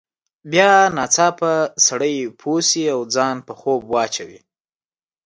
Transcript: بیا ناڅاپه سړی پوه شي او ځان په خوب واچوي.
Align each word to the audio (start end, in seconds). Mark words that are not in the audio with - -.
بیا 0.51 0.71
ناڅاپه 0.95 1.53
سړی 1.87 2.15
پوه 2.39 2.59
شي 2.69 2.83
او 2.93 2.99
ځان 3.15 3.35
په 3.47 3.53
خوب 3.59 3.81
واچوي. 3.93 4.39